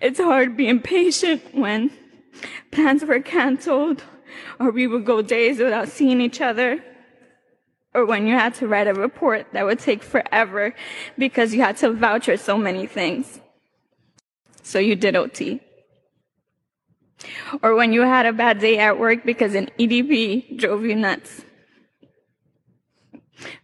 It's 0.00 0.18
hard 0.18 0.56
being 0.56 0.80
patient 0.80 1.42
when 1.52 1.90
plans 2.70 3.04
were 3.04 3.20
canceled 3.20 4.02
or 4.58 4.70
we 4.70 4.86
would 4.86 5.04
go 5.04 5.20
days 5.20 5.58
without 5.58 5.88
seeing 5.88 6.22
each 6.22 6.40
other 6.40 6.82
or 7.94 8.06
when 8.06 8.26
you 8.26 8.34
had 8.34 8.54
to 8.54 8.68
write 8.68 8.86
a 8.86 8.94
report 8.94 9.46
that 9.52 9.64
would 9.64 9.78
take 9.78 10.02
forever 10.02 10.74
because 11.18 11.52
you 11.52 11.60
had 11.60 11.76
to 11.78 11.92
voucher 11.92 12.36
so 12.36 12.56
many 12.56 12.86
things. 12.86 13.40
So 14.62 14.78
you 14.78 14.94
did 14.94 15.16
OT. 15.16 15.60
Or 17.62 17.74
when 17.74 17.92
you 17.92 18.02
had 18.02 18.26
a 18.26 18.32
bad 18.32 18.60
day 18.60 18.78
at 18.78 18.98
work 18.98 19.24
because 19.24 19.54
an 19.54 19.70
EDP 19.78 20.58
drove 20.58 20.84
you 20.84 20.94
nuts. 20.94 21.42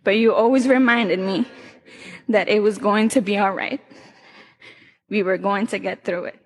But 0.02 0.16
you 0.16 0.34
always 0.34 0.66
reminded 0.66 1.20
me 1.20 1.46
that 2.28 2.48
it 2.48 2.60
was 2.60 2.78
going 2.78 3.08
to 3.10 3.20
be 3.20 3.38
all 3.38 3.52
right. 3.52 3.80
We 5.08 5.22
were 5.22 5.38
going 5.38 5.68
to 5.68 5.78
get 5.78 6.04
through 6.04 6.24
it. 6.24 6.38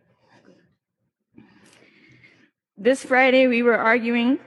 This 2.77 3.05
Friday, 3.05 3.47
we 3.47 3.63
were 3.63 3.79
arguing 3.79 4.39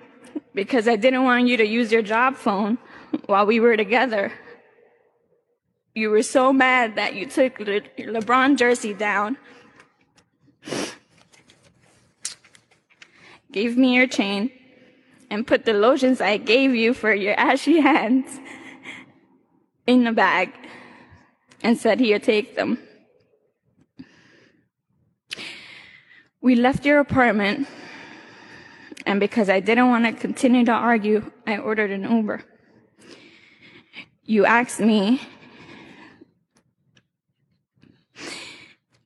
because 0.54 0.88
I 0.88 0.96
didn't 0.96 1.24
want 1.24 1.48
you 1.48 1.58
to 1.58 1.66
use 1.66 1.92
your 1.92 2.02
job 2.02 2.36
phone 2.36 2.78
while 3.26 3.46
we 3.46 3.60
were 3.60 3.78
together. 3.78 4.32
You 5.96 6.10
were 6.10 6.24
so 6.24 6.52
mad 6.52 6.96
that 6.96 7.16
you 7.16 7.28
took 7.28 7.60
your 7.60 7.82
LeBron 8.14 8.58
jersey 8.58 8.94
down, 8.94 9.38
gave 13.52 13.78
me 13.78 13.96
your 13.96 14.08
chain, 14.08 14.52
and 15.30 15.46
put 15.46 15.66
the 15.66 15.74
lotions 15.74 16.20
I 16.20 16.38
gave 16.38 16.74
you 16.74 16.94
for 16.94 17.14
your 17.14 17.36
ashy 17.40 17.80
hands 17.80 18.40
in 19.86 20.04
the 20.04 20.12
bag 20.12 20.50
and 21.62 21.78
said, 21.78 22.00
Here, 22.00 22.20
take 22.20 22.56
them. 22.56 22.80
We 26.42 26.56
left 26.56 26.86
your 26.86 27.00
apartment, 27.00 27.68
and 29.06 29.20
because 29.20 29.48
I 29.48 29.60
didn't 29.60 29.90
want 29.90 30.06
to 30.06 30.12
continue 30.12 30.66
to 30.66 30.72
argue, 30.72 31.32
I 31.46 31.58
ordered 31.58 31.92
an 31.92 32.04
Uber 32.10 32.44
you 34.26 34.46
asked 34.46 34.80
me 34.80 35.22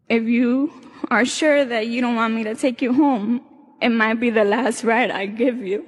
if 0.10 0.24
you 0.24 0.72
are 1.10 1.26
sure 1.26 1.66
that 1.66 1.88
you 1.88 2.02
don't 2.02 2.16
want 2.16 2.34
me 2.34 2.44
to 2.44 2.56
take 2.56 2.82
you 2.82 2.94
home, 2.94 3.42
it 3.82 3.90
might 3.90 4.16
be 4.16 4.30
the 4.30 4.44
last 4.44 4.84
ride 4.84 5.12
I 5.12 5.26
give 5.26 5.58
you. 5.58 5.88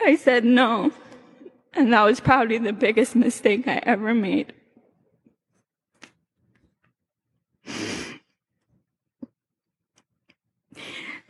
I 0.00 0.16
said 0.16 0.44
no, 0.44 0.92
and 1.74 1.92
that 1.92 2.02
was 2.02 2.20
probably 2.20 2.56
the 2.58 2.72
biggest 2.72 3.14
mistake 3.14 3.68
I 3.68 3.82
ever 3.82 4.14
made. 4.14 4.54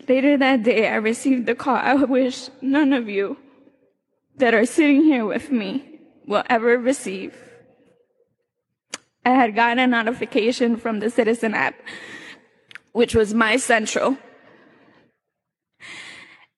Later 0.08 0.38
that 0.38 0.62
day, 0.62 0.88
I 0.88 0.94
received 0.94 1.44
the 1.44 1.54
call 1.54 1.76
I 1.76 1.92
wish 1.92 2.48
none 2.62 2.94
of 2.94 3.10
you 3.10 3.36
that 4.36 4.54
are 4.54 4.64
sitting 4.64 5.04
here 5.04 5.26
with 5.26 5.50
me 5.50 6.00
will 6.26 6.44
ever 6.48 6.78
receive. 6.78 7.36
I 9.26 9.30
had 9.30 9.54
gotten 9.54 9.78
a 9.78 9.86
notification 9.86 10.78
from 10.78 11.00
the 11.00 11.10
Citizen 11.10 11.52
app, 11.52 11.74
which 12.92 13.14
was 13.14 13.34
my 13.34 13.56
central. 13.56 14.16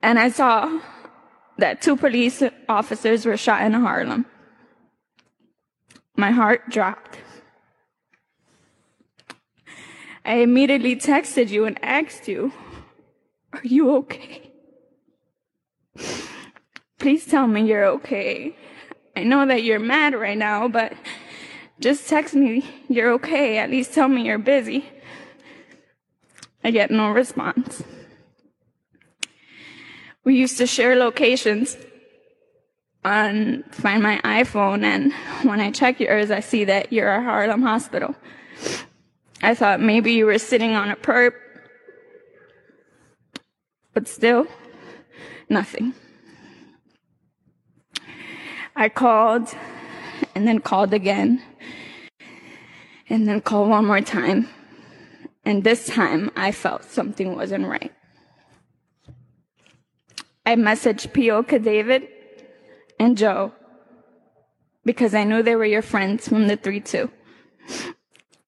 And 0.01 0.19
I 0.19 0.29
saw 0.29 0.81
that 1.59 1.83
two 1.83 1.97
police 1.97 2.45
officers 2.69 3.27
were 3.27 3.37
shot 3.37 3.63
in 3.63 3.73
Harlem. 3.73 4.27
My 6.17 6.31
heart 6.31 6.71
dropped. 6.71 7.19
I 10.25 10.35
immediately 10.35 10.95
texted 10.95 11.49
you 11.49 11.65
and 11.65 11.83
asked 11.83 12.29
you 12.29 12.53
are 13.53 13.61
you 13.63 13.97
okay? 13.97 14.51
Please 16.99 17.27
tell 17.27 17.47
me 17.47 17.67
you're 17.67 17.87
okay. 17.87 18.57
I 19.17 19.25
know 19.25 19.47
that 19.47 19.63
you're 19.63 19.79
mad 19.79 20.15
right 20.15 20.39
now, 20.39 20.69
but 20.69 20.93
just 21.81 22.09
text 22.09 22.35
me 22.35 22.65
you're 22.89 23.13
okay. 23.13 23.59
At 23.59 23.71
least 23.71 23.95
tell 23.95 24.09
me 24.09 24.23
you're 24.23 24.39
busy. 24.39 24.85
I 26.63 26.71
get 26.71 26.91
no 26.91 27.11
response. 27.11 27.83
We 30.25 30.37
used 30.37 30.59
to 30.59 30.67
share 30.67 30.95
locations 30.95 31.77
on 33.03 33.63
Find 33.71 34.03
My 34.03 34.21
iPhone, 34.23 34.85
and 34.85 35.13
when 35.43 35.59
I 35.61 35.71
check 35.71 36.01
yours, 36.01 36.31
I 36.31 36.41
see 36.41 36.65
that 36.65 36.93
you're 36.93 37.09
at 37.09 37.25
Harlem 37.25 37.63
Hospital. 37.63 38.15
I 39.43 39.55
thought 39.55 39.81
maybe 39.81 40.13
you 40.13 40.27
were 40.27 40.39
sitting 40.39 40.75
on 40.75 40.91
a 40.91 40.97
perp 40.97 41.33
but 43.93 44.09
still, 44.09 44.47
nothing. 45.49 45.95
I 48.77 48.89
called 48.89 49.55
and 50.35 50.47
then 50.47 50.61
called 50.61 50.95
again 50.95 51.43
and 53.09 53.29
then 53.29 53.41
called 53.41 53.69
one 53.69 53.87
more 53.87 54.01
time. 54.01 54.49
And 55.45 55.65
this 55.65 55.87
time 55.87 56.31
I 56.37 56.53
felt 56.53 56.85
something 56.85 57.35
wasn't 57.35 57.67
right. 57.67 57.93
I 60.47 60.55
messaged 60.55 61.13
Pioka 61.13 61.63
David 61.63 62.09
and 62.99 63.19
Joe 63.19 63.53
because 64.85 65.15
I 65.15 65.25
knew 65.25 65.43
they 65.43 65.57
were 65.57 65.65
your 65.65 65.83
friends 65.83 66.29
from 66.29 66.47
the 66.47 66.57
3 66.57 66.81
2. 66.81 67.11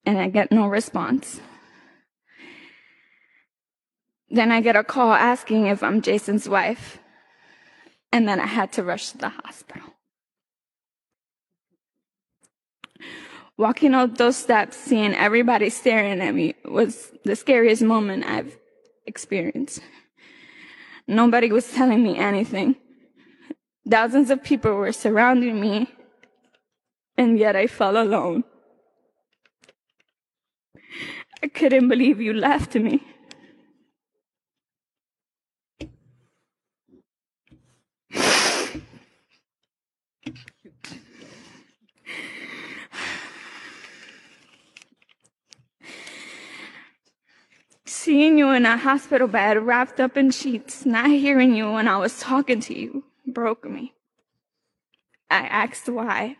And 0.05 0.17
I 0.17 0.29
get 0.29 0.51
no 0.51 0.67
response. 0.67 1.39
Then 4.33 4.51
I 4.51 4.61
get 4.61 4.75
a 4.75 4.83
call 4.83 5.13
asking 5.13 5.67
if 5.67 5.83
I'm 5.83 6.01
Jason's 6.01 6.49
wife. 6.49 6.97
And 8.11 8.27
then 8.27 8.39
I 8.39 8.47
had 8.47 8.71
to 8.73 8.83
rush 8.83 9.11
to 9.11 9.17
the 9.19 9.29
hospital. 9.29 9.83
Walking 13.57 13.93
up 13.93 14.17
those 14.17 14.35
steps, 14.35 14.75
seeing 14.75 15.13
everybody 15.13 15.69
staring 15.69 16.19
at 16.19 16.33
me 16.33 16.55
was 16.65 17.11
the 17.23 17.35
scariest 17.35 17.83
moment 17.83 18.25
I've 18.25 18.57
experienced. 19.05 19.81
Nobody 21.07 21.51
was 21.51 21.71
telling 21.71 22.01
me 22.01 22.17
anything. 22.17 22.75
Thousands 23.87 24.31
of 24.31 24.43
people 24.43 24.73
were 24.73 24.93
surrounding 24.93 25.61
me, 25.61 25.87
and 27.19 27.37
yet 27.37 27.55
I 27.55 27.67
felt 27.67 27.95
alone. 27.95 28.45
I 31.43 31.47
couldn't 31.49 31.87
believe 31.87 32.19
you 32.19 32.33
left 32.33 32.73
me. 32.73 33.03
Seeing 48.13 48.37
you 48.37 48.51
in 48.51 48.67
a 48.67 48.77
hospital 48.77 49.27
bed, 49.27 49.65
wrapped 49.65 49.99
up 49.99 50.15
in 50.17 50.29
sheets, 50.29 50.85
not 50.85 51.09
hearing 51.09 51.55
you 51.55 51.71
when 51.71 51.87
I 51.87 51.97
was 51.97 52.19
talking 52.19 52.59
to 52.59 52.79
you, 52.79 53.05
broke 53.25 53.67
me. 53.67 53.95
I 55.31 55.47
asked 55.47 55.89
why. 55.89 56.37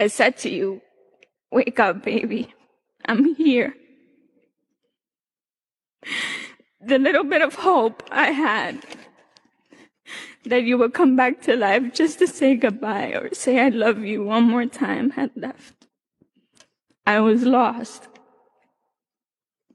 I 0.00 0.06
said 0.06 0.38
to 0.38 0.48
you, 0.48 0.80
Wake 1.52 1.78
up, 1.78 2.02
baby. 2.02 2.54
I'm 3.04 3.34
here. 3.34 3.74
The 6.80 6.98
little 6.98 7.24
bit 7.24 7.42
of 7.42 7.56
hope 7.56 8.02
I 8.10 8.30
had 8.30 8.82
that 10.46 10.62
you 10.62 10.78
would 10.78 10.94
come 10.94 11.16
back 11.16 11.42
to 11.42 11.54
life 11.54 11.92
just 11.92 12.18
to 12.20 12.26
say 12.26 12.56
goodbye 12.56 13.08
or 13.08 13.34
say 13.34 13.60
I 13.60 13.68
love 13.68 13.98
you 13.98 14.24
one 14.24 14.44
more 14.44 14.64
time 14.64 15.10
had 15.10 15.32
left. 15.36 15.86
I 17.06 17.20
was 17.20 17.42
lost. 17.42 18.08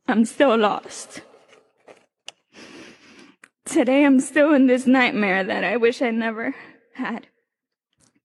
I'm 0.09 0.25
still 0.25 0.57
lost. 0.57 1.21
Today 3.63 4.03
I'm 4.03 4.19
still 4.19 4.55
in 4.55 4.65
this 4.65 4.87
nightmare 4.87 5.43
that 5.43 5.63
I 5.63 5.77
wish 5.77 6.01
I 6.01 6.09
never 6.09 6.55
had. 6.95 7.27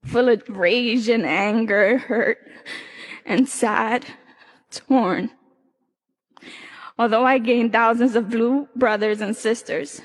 Full 0.07 0.31
of 0.31 0.49
rage 0.49 1.11
and 1.11 1.27
anger, 1.27 1.99
hurt 1.99 2.39
and 3.27 3.47
sad, 3.47 4.07
torn. 4.71 5.31
Although 6.99 7.27
I 7.27 7.37
gained 7.37 7.73
thousands 7.73 8.17
of 8.17 8.31
blue 8.31 8.67
brothers 8.75 9.21
and 9.21 9.37
sisters, 9.37 10.01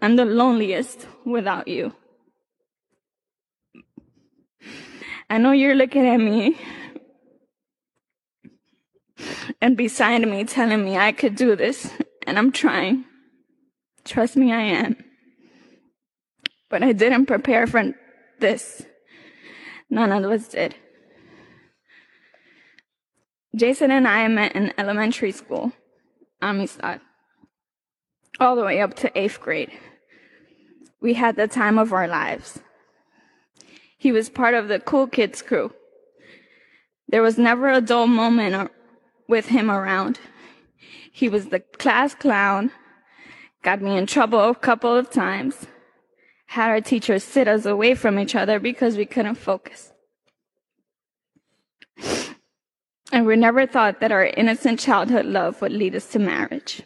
I'm 0.00 0.16
the 0.16 0.24
loneliest 0.24 1.06
without 1.24 1.68
you. 1.68 1.94
I 5.30 5.38
know 5.38 5.52
you're 5.52 5.76
looking 5.76 6.04
at 6.04 6.16
me 6.16 6.58
and 9.62 9.76
beside 9.76 10.28
me 10.28 10.42
telling 10.42 10.84
me 10.84 10.98
I 10.98 11.12
could 11.12 11.36
do 11.36 11.54
this, 11.54 11.88
and 12.26 12.36
I'm 12.36 12.50
trying. 12.50 13.04
Trust 14.04 14.36
me, 14.36 14.52
I 14.52 14.60
am. 14.60 14.96
But 16.68 16.82
I 16.82 16.92
didn't 16.92 17.26
prepare 17.26 17.68
for 17.68 17.94
this. 18.40 18.82
None 19.88 20.10
of 20.10 20.24
us 20.24 20.48
did. 20.48 20.74
Jason 23.54 23.92
and 23.92 24.08
I 24.08 24.26
met 24.26 24.56
in 24.56 24.74
elementary 24.76 25.30
school, 25.30 25.70
Amistad, 26.40 27.00
all 28.40 28.56
the 28.56 28.64
way 28.64 28.80
up 28.80 28.94
to 28.94 29.16
eighth 29.16 29.40
grade. 29.40 29.70
We 31.00 31.14
had 31.14 31.36
the 31.36 31.46
time 31.46 31.78
of 31.78 31.92
our 31.92 32.08
lives. 32.08 32.58
He 33.96 34.10
was 34.10 34.28
part 34.28 34.54
of 34.54 34.66
the 34.66 34.80
cool 34.80 35.06
kids 35.06 35.40
crew. 35.40 35.72
There 37.06 37.22
was 37.22 37.38
never 37.38 37.70
a 37.70 37.80
dull 37.80 38.08
moment 38.08 38.70
with 39.32 39.46
him 39.46 39.70
around. 39.70 40.20
He 41.10 41.26
was 41.30 41.46
the 41.46 41.60
class 41.60 42.14
clown, 42.14 42.70
got 43.62 43.80
me 43.80 43.96
in 43.96 44.06
trouble 44.06 44.50
a 44.50 44.54
couple 44.54 44.94
of 44.94 45.10
times, 45.10 45.66
had 46.48 46.68
our 46.68 46.82
teachers 46.82 47.24
sit 47.24 47.48
us 47.48 47.64
away 47.64 47.94
from 47.94 48.18
each 48.18 48.34
other 48.34 48.60
because 48.60 48.98
we 48.98 49.06
couldn't 49.06 49.36
focus. 49.36 49.92
And 53.14 53.26
we 53.26 53.36
never 53.36 53.66
thought 53.66 54.00
that 54.00 54.10
our 54.10 54.24
innocent 54.24 54.80
childhood 54.80 55.26
love 55.26 55.60
would 55.60 55.72
lead 55.72 55.94
us 55.94 56.06
to 56.12 56.18
marriage. 56.18 56.80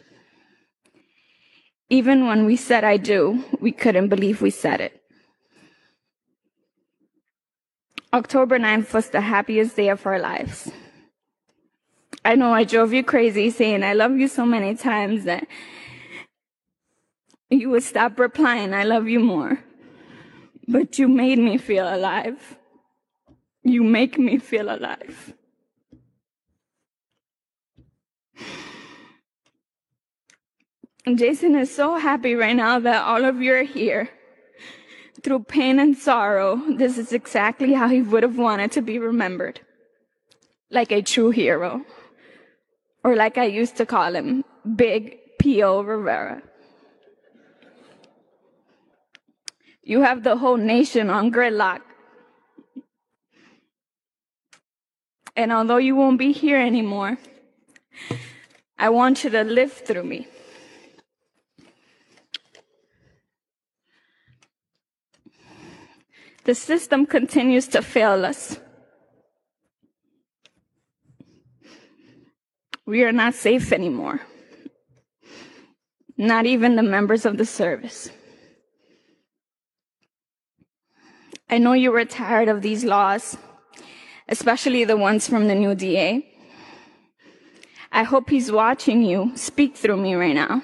Even 1.89 2.27
when 2.27 2.45
we 2.45 2.57
said 2.57 2.83
I 2.83 2.97
do, 2.97 3.45
we 3.61 3.71
couldn't 3.71 4.09
believe 4.09 4.41
we 4.41 4.49
said 4.49 4.81
it. 4.81 5.01
October 8.11 8.59
9th 8.59 8.93
was 8.93 9.09
the 9.09 9.21
happiest 9.21 9.77
day 9.77 9.87
of 9.87 10.05
our 10.05 10.19
lives. 10.19 10.69
I 12.27 12.35
know 12.35 12.51
I 12.51 12.65
drove 12.65 12.91
you 12.91 13.05
crazy 13.05 13.49
saying 13.49 13.83
I 13.83 13.93
love 13.93 14.17
you 14.17 14.27
so 14.27 14.45
many 14.45 14.75
times 14.75 15.23
that 15.23 15.47
you 17.49 17.69
would 17.69 17.83
stop 17.83 18.19
replying, 18.19 18.73
I 18.73 18.83
love 18.83 19.07
you 19.07 19.21
more. 19.21 19.59
But 20.67 20.99
you 20.99 21.07
made 21.07 21.39
me 21.39 21.57
feel 21.57 21.87
alive. 21.87 22.57
You 23.63 23.81
make 23.81 24.19
me 24.19 24.39
feel 24.39 24.69
alive. 24.69 25.33
Jason 31.15 31.55
is 31.55 31.73
so 31.73 31.95
happy 31.95 32.35
right 32.35 32.57
now 32.57 32.77
that 32.77 33.05
all 33.05 33.23
of 33.23 33.41
you 33.41 33.53
are 33.53 33.63
here 33.63 34.09
through 35.23 35.43
pain 35.43 35.79
and 35.79 35.95
sorrow, 35.95 36.61
this 36.75 36.97
is 36.97 37.13
exactly 37.13 37.71
how 37.71 37.87
he 37.87 38.01
would 38.01 38.23
have 38.23 38.37
wanted 38.37 38.73
to 38.73 38.81
be 38.81 38.99
remembered. 38.99 39.61
Like 40.69 40.91
a 40.91 41.01
true 41.01 41.29
hero. 41.29 41.85
Or 43.03 43.15
like 43.15 43.37
I 43.37 43.45
used 43.45 43.77
to 43.77 43.85
call 43.85 44.15
him, 44.15 44.43
Big 44.75 45.19
P.O. 45.39 45.81
Rivera. 45.81 46.41
You 49.83 50.01
have 50.01 50.23
the 50.23 50.35
whole 50.35 50.57
nation 50.57 51.09
on 51.09 51.31
gridlock. 51.31 51.81
And 55.35 55.51
although 55.51 55.77
you 55.77 55.95
won't 55.95 56.17
be 56.17 56.31
here 56.33 56.59
anymore, 56.59 57.17
I 58.77 58.89
want 58.89 59.23
you 59.23 59.29
to 59.29 59.43
live 59.43 59.71
through 59.71 60.03
me. 60.03 60.27
The 66.43 66.55
system 66.55 67.05
continues 67.05 67.67
to 67.69 67.81
fail 67.81 68.25
us. 68.25 68.59
We 72.87 73.03
are 73.03 73.11
not 73.11 73.35
safe 73.35 73.73
anymore. 73.73 74.21
Not 76.17 76.45
even 76.45 76.77
the 76.77 76.83
members 76.83 77.25
of 77.25 77.37
the 77.37 77.45
service. 77.45 78.09
I 81.49 81.57
know 81.57 81.73
you 81.73 81.91
were 81.91 82.05
tired 82.05 82.47
of 82.47 82.61
these 82.61 82.85
laws, 82.85 83.37
especially 84.29 84.85
the 84.85 84.95
ones 84.95 85.27
from 85.27 85.49
the 85.49 85.55
new 85.55 85.75
DA. 85.75 86.25
I 87.91 88.03
hope 88.03 88.29
he's 88.29 88.53
watching 88.53 89.01
you 89.01 89.33
speak 89.35 89.75
through 89.75 89.97
me 89.97 90.15
right 90.15 90.35
now. 90.35 90.61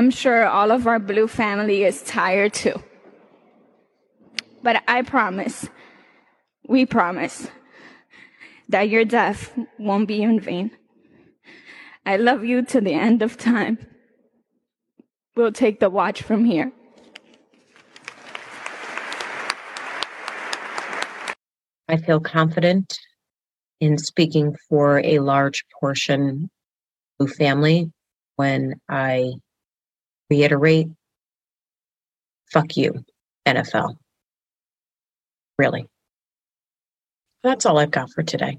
I'm 0.00 0.09
sure 0.20 0.46
all 0.46 0.70
of 0.70 0.86
our 0.86 0.98
blue 0.98 1.26
family 1.26 1.84
is 1.84 2.02
tired 2.02 2.52
too. 2.52 2.82
But 4.62 4.82
I 4.86 5.00
promise, 5.02 5.68
we 6.68 6.84
promise, 6.84 7.48
that 8.68 8.90
your 8.90 9.06
death 9.06 9.58
won't 9.78 10.06
be 10.06 10.22
in 10.22 10.38
vain. 10.38 10.70
I 12.04 12.16
love 12.16 12.44
you 12.44 12.62
to 12.66 12.80
the 12.80 12.92
end 12.92 13.22
of 13.22 13.38
time. 13.38 13.78
We'll 15.36 15.52
take 15.52 15.80
the 15.80 15.88
watch 15.88 16.22
from 16.22 16.44
here. 16.44 16.70
I 21.88 21.96
feel 21.96 22.20
confident 22.20 22.98
in 23.80 23.96
speaking 23.96 24.54
for 24.68 25.00
a 25.00 25.18
large 25.20 25.64
portion 25.80 26.50
of 27.18 27.30
family 27.32 27.90
when 28.36 28.74
I 28.88 29.32
reiterate 30.30 30.88
fuck 32.50 32.76
you, 32.76 33.04
NFL. 33.46 33.96
Really. 35.58 35.86
That's 37.42 37.66
all 37.66 37.78
I've 37.78 37.90
got 37.90 38.10
for 38.12 38.22
today. 38.22 38.58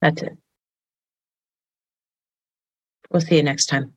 That's 0.00 0.22
it. 0.22 0.32
We'll 3.10 3.20
see 3.20 3.36
you 3.36 3.42
next 3.42 3.66
time. 3.66 3.94